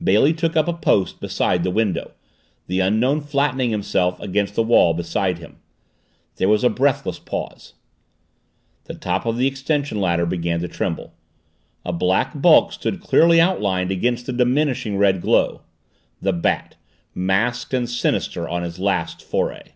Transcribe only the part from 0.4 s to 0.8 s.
up a